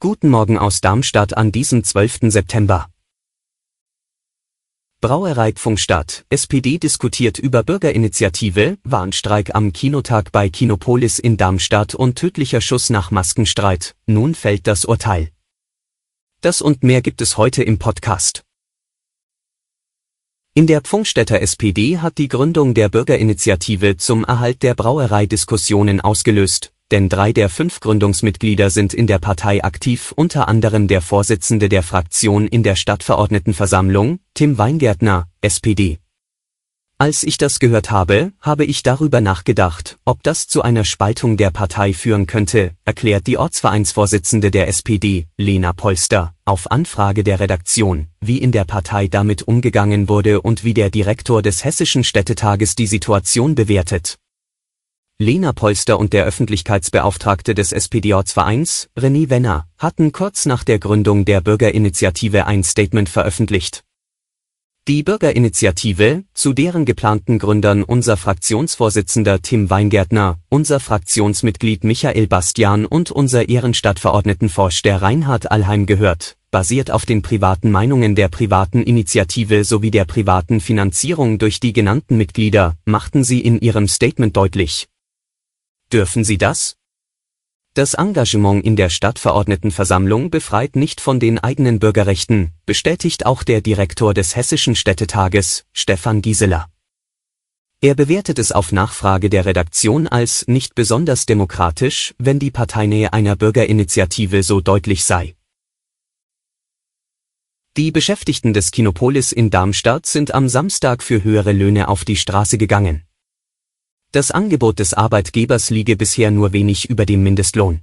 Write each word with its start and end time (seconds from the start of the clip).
Guten 0.00 0.28
Morgen 0.28 0.58
aus 0.58 0.82
Darmstadt 0.82 1.34
an 1.34 1.50
diesem 1.50 1.82
12. 1.82 2.30
September. 2.30 2.90
Brauerei 5.00 5.52
Pfungstadt, 5.52 6.26
SPD 6.28 6.76
diskutiert 6.76 7.38
über 7.38 7.62
Bürgerinitiative, 7.62 8.76
Warnstreik 8.84 9.54
am 9.54 9.72
Kinotag 9.72 10.30
bei 10.30 10.50
Kinopolis 10.50 11.18
in 11.18 11.38
Darmstadt 11.38 11.94
und 11.94 12.18
tödlicher 12.18 12.60
Schuss 12.60 12.90
nach 12.90 13.10
Maskenstreit, 13.10 13.96
nun 14.04 14.34
fällt 14.34 14.66
das 14.66 14.84
Urteil. 14.84 15.30
Das 16.42 16.60
und 16.60 16.82
mehr 16.82 17.00
gibt 17.00 17.22
es 17.22 17.38
heute 17.38 17.62
im 17.62 17.78
Podcast. 17.78 18.44
In 20.52 20.66
der 20.66 20.82
Pfungstädter 20.82 21.40
SPD 21.40 21.98
hat 21.98 22.18
die 22.18 22.28
Gründung 22.28 22.74
der 22.74 22.90
Bürgerinitiative 22.90 23.96
zum 23.96 24.24
Erhalt 24.24 24.62
der 24.62 24.74
Brauerei 24.74 25.24
Diskussionen 25.24 26.02
ausgelöst, 26.02 26.74
denn 26.90 27.08
drei 27.08 27.32
der 27.32 27.48
fünf 27.48 27.80
Gründungsmitglieder 27.80 28.70
sind 28.70 28.94
in 28.94 29.06
der 29.06 29.18
Partei 29.18 29.62
aktiv, 29.62 30.12
unter 30.16 30.48
anderem 30.48 30.88
der 30.88 31.02
Vorsitzende 31.02 31.68
der 31.68 31.82
Fraktion 31.82 32.46
in 32.46 32.62
der 32.62 32.76
Stadtverordnetenversammlung, 32.76 34.20
Tim 34.34 34.58
Weingärtner, 34.58 35.26
SPD. 35.40 35.98
Als 37.00 37.22
ich 37.22 37.38
das 37.38 37.60
gehört 37.60 37.92
habe, 37.92 38.32
habe 38.40 38.64
ich 38.64 38.82
darüber 38.82 39.20
nachgedacht, 39.20 39.98
ob 40.04 40.24
das 40.24 40.48
zu 40.48 40.62
einer 40.62 40.82
Spaltung 40.82 41.36
der 41.36 41.52
Partei 41.52 41.92
führen 41.92 42.26
könnte, 42.26 42.72
erklärt 42.84 43.28
die 43.28 43.38
Ortsvereinsvorsitzende 43.38 44.50
der 44.50 44.66
SPD, 44.66 45.28
Lena 45.36 45.72
Polster, 45.72 46.34
auf 46.44 46.68
Anfrage 46.72 47.22
der 47.22 47.38
Redaktion, 47.38 48.08
wie 48.20 48.38
in 48.38 48.50
der 48.50 48.64
Partei 48.64 49.06
damit 49.06 49.42
umgegangen 49.42 50.08
wurde 50.08 50.40
und 50.42 50.64
wie 50.64 50.74
der 50.74 50.90
Direktor 50.90 51.40
des 51.40 51.64
Hessischen 51.64 52.02
Städtetages 52.02 52.74
die 52.74 52.88
Situation 52.88 53.54
bewertet. 53.54 54.18
Lena 55.20 55.52
Polster 55.52 55.98
und 55.98 56.12
der 56.12 56.24
Öffentlichkeitsbeauftragte 56.26 57.52
des 57.52 57.72
SPD-Ortsvereins, 57.72 58.88
René 58.96 59.28
Wenner, 59.28 59.66
hatten 59.76 60.12
kurz 60.12 60.46
nach 60.46 60.62
der 60.62 60.78
Gründung 60.78 61.24
der 61.24 61.40
Bürgerinitiative 61.40 62.46
ein 62.46 62.62
Statement 62.62 63.08
veröffentlicht. 63.08 63.82
Die 64.86 65.02
Bürgerinitiative, 65.02 66.22
zu 66.34 66.52
deren 66.52 66.84
geplanten 66.84 67.40
Gründern 67.40 67.82
unser 67.82 68.16
Fraktionsvorsitzender 68.16 69.42
Tim 69.42 69.68
Weingärtner, 69.70 70.38
unser 70.50 70.78
Fraktionsmitglied 70.78 71.82
Michael 71.82 72.28
Bastian 72.28 72.86
und 72.86 73.10
unser 73.10 73.48
Ehrenstadtverordnetenvorsteher 73.48 75.02
Reinhard 75.02 75.50
Allheim 75.50 75.86
gehört, 75.86 76.36
basiert 76.52 76.92
auf 76.92 77.06
den 77.06 77.22
privaten 77.22 77.72
Meinungen 77.72 78.14
der 78.14 78.28
privaten 78.28 78.84
Initiative 78.84 79.64
sowie 79.64 79.90
der 79.90 80.04
privaten 80.04 80.60
Finanzierung 80.60 81.38
durch 81.38 81.58
die 81.58 81.72
genannten 81.72 82.16
Mitglieder, 82.16 82.76
machten 82.84 83.24
sie 83.24 83.40
in 83.40 83.58
ihrem 83.58 83.88
Statement 83.88 84.36
deutlich. 84.36 84.86
Dürfen 85.92 86.22
sie 86.22 86.36
das? 86.36 86.76
Das 87.72 87.94
Engagement 87.94 88.64
in 88.64 88.76
der 88.76 88.90
Stadtverordnetenversammlung 88.90 90.30
befreit 90.30 90.76
nicht 90.76 91.00
von 91.00 91.18
den 91.18 91.38
eigenen 91.38 91.78
Bürgerrechten, 91.78 92.52
bestätigt 92.66 93.24
auch 93.24 93.42
der 93.42 93.62
Direktor 93.62 94.12
des 94.12 94.36
Hessischen 94.36 94.74
Städtetages, 94.74 95.64
Stefan 95.72 96.20
Gieseler. 96.20 96.68
Er 97.80 97.94
bewertet 97.94 98.38
es 98.38 98.52
auf 98.52 98.72
Nachfrage 98.72 99.30
der 99.30 99.46
Redaktion 99.46 100.08
als 100.08 100.46
nicht 100.46 100.74
besonders 100.74 101.24
demokratisch, 101.24 102.14
wenn 102.18 102.38
die 102.38 102.50
Parteinähe 102.50 103.12
einer 103.12 103.36
Bürgerinitiative 103.36 104.42
so 104.42 104.60
deutlich 104.60 105.04
sei. 105.04 105.36
Die 107.78 107.92
Beschäftigten 107.92 108.52
des 108.52 108.72
Kinopolis 108.72 109.30
in 109.30 109.50
Darmstadt 109.50 110.04
sind 110.04 110.34
am 110.34 110.48
Samstag 110.48 111.02
für 111.02 111.22
höhere 111.22 111.52
Löhne 111.52 111.88
auf 111.88 112.04
die 112.04 112.16
Straße 112.16 112.58
gegangen. 112.58 113.07
Das 114.10 114.30
Angebot 114.30 114.78
des 114.78 114.94
Arbeitgebers 114.94 115.68
liege 115.68 115.94
bisher 115.94 116.30
nur 116.30 116.54
wenig 116.54 116.88
über 116.88 117.04
dem 117.04 117.22
Mindestlohn. 117.22 117.82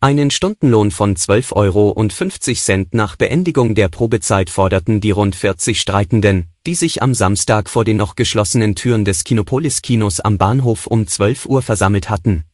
Einen 0.00 0.30
Stundenlohn 0.30 0.92
von 0.92 1.16
12,50 1.16 1.56
Euro 1.56 2.86
nach 2.92 3.16
Beendigung 3.16 3.74
der 3.74 3.88
Probezeit 3.88 4.48
forderten 4.48 5.00
die 5.00 5.10
rund 5.10 5.34
40 5.34 5.80
Streikenden, 5.80 6.46
die 6.68 6.76
sich 6.76 7.02
am 7.02 7.14
Samstag 7.14 7.68
vor 7.68 7.84
den 7.84 7.96
noch 7.96 8.14
geschlossenen 8.14 8.76
Türen 8.76 9.04
des 9.04 9.24
Kinopolis-Kinos 9.24 10.20
am 10.20 10.38
Bahnhof 10.38 10.86
um 10.86 11.08
12 11.08 11.46
Uhr 11.46 11.62
versammelt 11.62 12.10
hatten. 12.10 12.44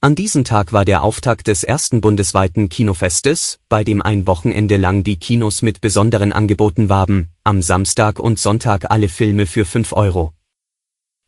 An 0.00 0.14
diesem 0.14 0.44
Tag 0.44 0.72
war 0.72 0.86
der 0.86 1.02
Auftakt 1.02 1.46
des 1.46 1.62
ersten 1.62 2.00
bundesweiten 2.00 2.70
Kinofestes, 2.70 3.58
bei 3.68 3.84
dem 3.84 4.00
ein 4.00 4.26
Wochenende 4.26 4.78
lang 4.78 5.04
die 5.04 5.18
Kinos 5.18 5.60
mit 5.60 5.82
besonderen 5.82 6.32
Angeboten 6.32 6.88
warben, 6.88 7.28
am 7.44 7.60
Samstag 7.60 8.18
und 8.18 8.38
Sonntag 8.38 8.90
alle 8.90 9.10
Filme 9.10 9.44
für 9.44 9.66
5 9.66 9.92
Euro. 9.92 10.32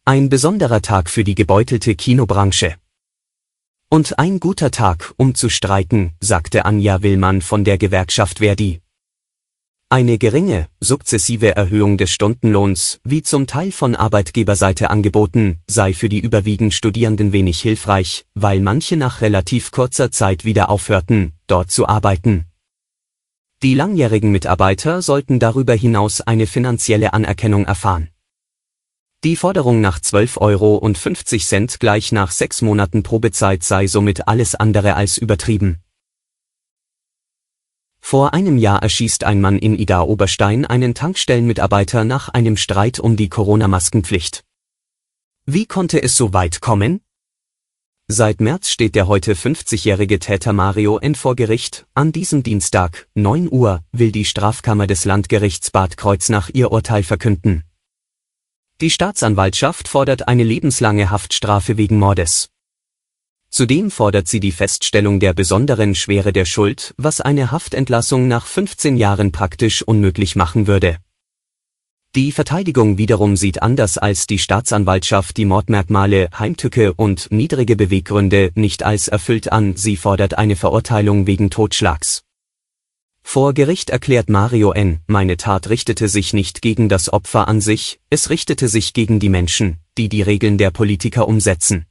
Ein 0.04 0.28
besonderer 0.28 0.82
Tag 0.82 1.08
für 1.08 1.22
die 1.22 1.36
gebeutelte 1.36 1.94
Kinobranche. 1.94 2.74
Und 3.88 4.18
ein 4.18 4.40
guter 4.40 4.72
Tag, 4.72 5.14
um 5.16 5.36
zu 5.36 5.48
streiken, 5.48 6.10
sagte 6.18 6.64
Anja 6.64 7.02
Willmann 7.02 7.40
von 7.40 7.62
der 7.62 7.78
Gewerkschaft 7.78 8.40
Verdi. 8.40 8.80
Eine 9.90 10.18
geringe, 10.18 10.66
sukzessive 10.80 11.54
Erhöhung 11.54 11.98
des 11.98 12.10
Stundenlohns, 12.10 12.98
wie 13.04 13.22
zum 13.22 13.46
Teil 13.46 13.70
von 13.70 13.94
Arbeitgeberseite 13.94 14.90
angeboten, 14.90 15.60
sei 15.68 15.94
für 15.94 16.08
die 16.08 16.18
überwiegend 16.18 16.74
Studierenden 16.74 17.32
wenig 17.32 17.60
hilfreich, 17.60 18.24
weil 18.34 18.58
manche 18.58 18.96
nach 18.96 19.20
relativ 19.20 19.70
kurzer 19.70 20.10
Zeit 20.10 20.44
wieder 20.44 20.68
aufhörten, 20.68 21.34
dort 21.46 21.70
zu 21.70 21.86
arbeiten. 21.86 22.46
Die 23.62 23.74
langjährigen 23.74 24.32
Mitarbeiter 24.32 25.00
sollten 25.00 25.38
darüber 25.38 25.74
hinaus 25.74 26.20
eine 26.22 26.48
finanzielle 26.48 27.12
Anerkennung 27.12 27.66
erfahren. 27.66 28.11
Die 29.24 29.36
Forderung 29.36 29.80
nach 29.80 30.00
12,50 30.00 30.40
Euro 30.40 31.78
gleich 31.78 32.10
nach 32.10 32.32
sechs 32.32 32.60
Monaten 32.60 33.04
Probezeit 33.04 33.62
sei 33.62 33.86
somit 33.86 34.26
alles 34.26 34.56
andere 34.56 34.96
als 34.96 35.16
übertrieben. 35.16 35.80
Vor 38.00 38.34
einem 38.34 38.58
Jahr 38.58 38.82
erschießt 38.82 39.22
ein 39.22 39.40
Mann 39.40 39.60
in 39.60 39.78
Ida 39.78 40.02
Oberstein 40.02 40.66
einen 40.66 40.94
Tankstellenmitarbeiter 40.94 42.02
nach 42.02 42.30
einem 42.30 42.56
Streit 42.56 42.98
um 42.98 43.16
die 43.16 43.28
Corona-Maskenpflicht. 43.28 44.42
Wie 45.46 45.66
konnte 45.66 46.02
es 46.02 46.16
so 46.16 46.32
weit 46.32 46.60
kommen? 46.60 47.00
Seit 48.08 48.40
März 48.40 48.70
steht 48.70 48.96
der 48.96 49.06
heute 49.06 49.34
50-jährige 49.34 50.18
Täter 50.18 50.52
Mario 50.52 50.98
N. 50.98 51.14
vor 51.14 51.36
Gericht. 51.36 51.86
An 51.94 52.10
diesem 52.10 52.42
Dienstag, 52.42 53.06
9 53.14 53.48
Uhr, 53.52 53.84
will 53.92 54.10
die 54.10 54.24
Strafkammer 54.24 54.88
des 54.88 55.04
Landgerichts 55.04 55.70
Bad 55.70 55.96
Kreuznach 55.96 56.50
ihr 56.52 56.72
Urteil 56.72 57.04
verkünden. 57.04 57.62
Die 58.82 58.90
Staatsanwaltschaft 58.90 59.86
fordert 59.86 60.26
eine 60.26 60.42
lebenslange 60.42 61.08
Haftstrafe 61.12 61.76
wegen 61.76 62.00
Mordes. 62.00 62.48
Zudem 63.48 63.92
fordert 63.92 64.26
sie 64.26 64.40
die 64.40 64.50
Feststellung 64.50 65.20
der 65.20 65.34
besonderen 65.34 65.94
Schwere 65.94 66.32
der 66.32 66.46
Schuld, 66.46 66.92
was 66.96 67.20
eine 67.20 67.52
Haftentlassung 67.52 68.26
nach 68.26 68.44
15 68.44 68.96
Jahren 68.96 69.30
praktisch 69.30 69.82
unmöglich 69.82 70.34
machen 70.34 70.66
würde. 70.66 70.96
Die 72.16 72.32
Verteidigung 72.32 72.98
wiederum 72.98 73.36
sieht 73.36 73.62
anders 73.62 73.98
als 73.98 74.26
die 74.26 74.40
Staatsanwaltschaft 74.40 75.36
die 75.36 75.44
Mordmerkmale 75.44 76.30
Heimtücke 76.36 76.92
und 76.92 77.30
niedrige 77.30 77.76
Beweggründe 77.76 78.50
nicht 78.56 78.82
als 78.82 79.06
erfüllt 79.06 79.52
an, 79.52 79.76
sie 79.76 79.96
fordert 79.96 80.38
eine 80.38 80.56
Verurteilung 80.56 81.28
wegen 81.28 81.50
Totschlags. 81.50 82.24
Vor 83.22 83.54
Gericht 83.54 83.90
erklärt 83.90 84.28
Mario 84.28 84.72
N., 84.72 85.00
meine 85.06 85.36
Tat 85.36 85.68
richtete 85.68 86.08
sich 86.08 86.32
nicht 86.32 86.60
gegen 86.60 86.88
das 86.88 87.12
Opfer 87.12 87.48
an 87.48 87.60
sich, 87.60 88.00
es 88.10 88.30
richtete 88.30 88.68
sich 88.68 88.92
gegen 88.92 89.20
die 89.20 89.28
Menschen, 89.28 89.78
die 89.96 90.08
die 90.08 90.22
Regeln 90.22 90.58
der 90.58 90.70
Politiker 90.70 91.26
umsetzen. 91.28 91.86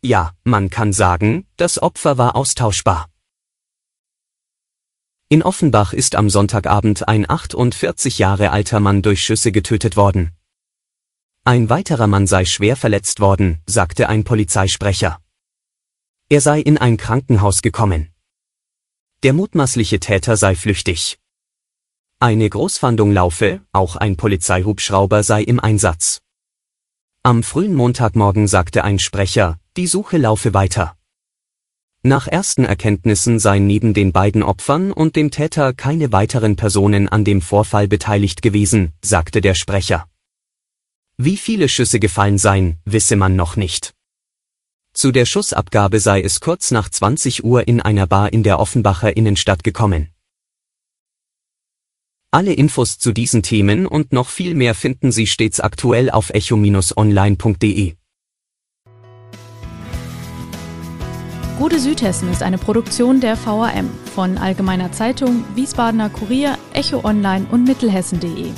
Ja, 0.00 0.32
man 0.44 0.70
kann 0.70 0.92
sagen, 0.92 1.46
das 1.56 1.82
Opfer 1.82 2.18
war 2.18 2.36
austauschbar. 2.36 3.08
In 5.28 5.42
Offenbach 5.42 5.92
ist 5.92 6.14
am 6.14 6.30
Sonntagabend 6.30 7.08
ein 7.08 7.28
48 7.28 8.18
Jahre 8.18 8.50
alter 8.50 8.80
Mann 8.80 9.02
durch 9.02 9.22
Schüsse 9.22 9.52
getötet 9.52 9.96
worden. 9.96 10.32
Ein 11.44 11.68
weiterer 11.68 12.06
Mann 12.06 12.26
sei 12.26 12.44
schwer 12.44 12.76
verletzt 12.76 13.20
worden, 13.20 13.60
sagte 13.66 14.08
ein 14.08 14.24
Polizeisprecher. 14.24 15.20
Er 16.28 16.40
sei 16.40 16.60
in 16.60 16.78
ein 16.78 16.96
Krankenhaus 16.96 17.62
gekommen. 17.62 18.10
Der 19.24 19.32
mutmaßliche 19.32 19.98
Täter 19.98 20.36
sei 20.36 20.54
flüchtig. 20.54 21.18
Eine 22.20 22.48
Großfahndung 22.48 23.10
laufe, 23.10 23.60
auch 23.72 23.96
ein 23.96 24.16
Polizeihubschrauber 24.16 25.24
sei 25.24 25.42
im 25.42 25.58
Einsatz. 25.58 26.20
Am 27.24 27.42
frühen 27.42 27.74
Montagmorgen 27.74 28.46
sagte 28.46 28.84
ein 28.84 29.00
Sprecher, 29.00 29.58
die 29.76 29.88
Suche 29.88 30.18
laufe 30.18 30.54
weiter. 30.54 30.96
Nach 32.04 32.28
ersten 32.28 32.64
Erkenntnissen 32.64 33.40
seien 33.40 33.66
neben 33.66 33.92
den 33.92 34.12
beiden 34.12 34.44
Opfern 34.44 34.92
und 34.92 35.16
dem 35.16 35.32
Täter 35.32 35.72
keine 35.72 36.12
weiteren 36.12 36.54
Personen 36.54 37.08
an 37.08 37.24
dem 37.24 37.42
Vorfall 37.42 37.88
beteiligt 37.88 38.40
gewesen, 38.40 38.92
sagte 39.02 39.40
der 39.40 39.56
Sprecher. 39.56 40.08
Wie 41.16 41.36
viele 41.36 41.68
Schüsse 41.68 41.98
gefallen 41.98 42.38
seien, 42.38 42.78
wisse 42.84 43.16
man 43.16 43.34
noch 43.34 43.56
nicht. 43.56 43.97
Zu 44.98 45.12
der 45.12 45.26
Schussabgabe 45.26 46.00
sei 46.00 46.20
es 46.22 46.40
kurz 46.40 46.72
nach 46.72 46.88
20 46.88 47.44
Uhr 47.44 47.68
in 47.68 47.80
einer 47.80 48.08
Bar 48.08 48.32
in 48.32 48.42
der 48.42 48.58
Offenbacher 48.58 49.16
Innenstadt 49.16 49.62
gekommen. 49.62 50.08
Alle 52.32 52.52
Infos 52.52 52.98
zu 52.98 53.12
diesen 53.12 53.44
Themen 53.44 53.86
und 53.86 54.12
noch 54.12 54.28
viel 54.28 54.56
mehr 54.56 54.74
finden 54.74 55.12
Sie 55.12 55.28
stets 55.28 55.60
aktuell 55.60 56.10
auf 56.10 56.30
echo-online.de. 56.30 57.94
Gute 61.58 61.78
Südhessen 61.78 62.32
ist 62.32 62.42
eine 62.42 62.58
Produktion 62.58 63.20
der 63.20 63.36
VAM 63.36 63.88
von 64.16 64.36
Allgemeiner 64.36 64.90
Zeitung, 64.90 65.44
Wiesbadener 65.54 66.10
Kurier, 66.10 66.58
Echo 66.72 67.04
Online 67.04 67.46
und 67.52 67.68
Mittelhessen.de. 67.68 68.50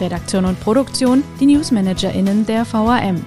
Redaktion 0.00 0.44
und 0.44 0.60
Produktion 0.60 1.24
die 1.40 1.46
NewsmanagerInnen 1.46 2.46
der 2.46 2.72
VAM. 2.72 3.26